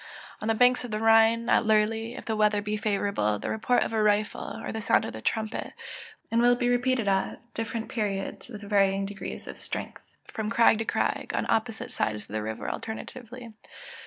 On 0.41 0.47
the 0.47 0.55
banks 0.55 0.83
of 0.83 0.89
the 0.89 0.97
Rhine, 0.97 1.47
at 1.47 1.63
Lurley, 1.63 2.15
if 2.15 2.25
the 2.25 2.35
weather 2.35 2.59
be 2.59 2.75
favourable, 2.75 3.37
the 3.37 3.51
report 3.51 3.83
of 3.83 3.93
a 3.93 4.01
rifle, 4.01 4.59
or 4.63 4.71
the 4.71 4.81
sound 4.81 5.05
of 5.05 5.13
a 5.15 5.21
trumpet, 5.21 5.73
will 6.31 6.55
be 6.55 6.67
repeated 6.69 7.07
at 7.07 7.39
different 7.53 7.87
periods, 7.87 8.49
and 8.49 8.59
with 8.59 8.67
various 8.67 9.05
degrees 9.05 9.47
of 9.47 9.57
strength, 9.57 10.01
from 10.25 10.49
crag 10.49 10.79
to 10.79 10.85
crag, 10.85 11.35
on 11.35 11.45
opposite 11.49 11.91
sides 11.91 12.23
of 12.23 12.29
the 12.29 12.41
river 12.41 12.67
alternately. 12.67 13.53